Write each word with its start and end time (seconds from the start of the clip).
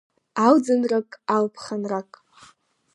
Алӡынрак, 0.45 1.09
алԥхынрак… 1.35 2.11